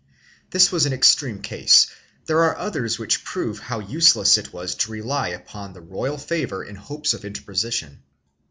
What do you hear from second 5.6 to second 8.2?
the royal favor in hopes of inter position.